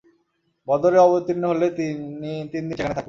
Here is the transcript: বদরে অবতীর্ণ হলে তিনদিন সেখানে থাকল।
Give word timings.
বদরে 0.67 0.97
অবতীর্ণ 0.97 1.43
হলে 1.51 1.67
তিনদিন 2.51 2.63
সেখানে 2.69 2.95
থাকল। 2.95 2.99